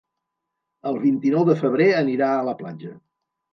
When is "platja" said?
2.65-2.93